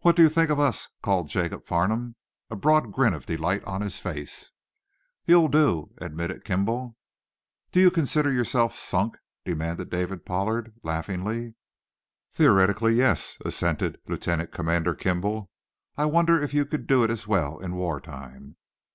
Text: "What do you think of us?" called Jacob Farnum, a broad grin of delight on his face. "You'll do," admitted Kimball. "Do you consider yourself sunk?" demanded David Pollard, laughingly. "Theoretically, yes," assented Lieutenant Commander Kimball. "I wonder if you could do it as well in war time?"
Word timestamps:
"What 0.00 0.16
do 0.16 0.22
you 0.22 0.30
think 0.30 0.48
of 0.48 0.58
us?" 0.58 0.88
called 1.02 1.28
Jacob 1.28 1.66
Farnum, 1.66 2.16
a 2.48 2.56
broad 2.56 2.90
grin 2.90 3.12
of 3.12 3.26
delight 3.26 3.62
on 3.64 3.82
his 3.82 3.98
face. 3.98 4.52
"You'll 5.26 5.48
do," 5.48 5.92
admitted 5.98 6.42
Kimball. 6.46 6.96
"Do 7.70 7.78
you 7.78 7.90
consider 7.90 8.32
yourself 8.32 8.74
sunk?" 8.74 9.18
demanded 9.44 9.90
David 9.90 10.24
Pollard, 10.24 10.72
laughingly. 10.82 11.54
"Theoretically, 12.32 12.94
yes," 12.94 13.36
assented 13.44 14.00
Lieutenant 14.08 14.52
Commander 14.52 14.94
Kimball. 14.94 15.50
"I 15.98 16.06
wonder 16.06 16.42
if 16.42 16.54
you 16.54 16.64
could 16.64 16.86
do 16.86 17.04
it 17.04 17.10
as 17.10 17.26
well 17.26 17.58
in 17.58 17.76
war 17.76 18.00
time?" 18.00 18.56